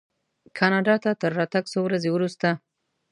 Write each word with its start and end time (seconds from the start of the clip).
کاناډا 0.57 0.95
ته 1.03 1.09
تر 1.21 1.31
راتګ 1.39 1.63
څو 1.73 1.79
ورځې 1.83 2.09
وروسته. 2.11 2.49